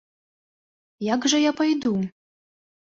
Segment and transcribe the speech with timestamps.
[1.13, 1.95] Як жа я пайду?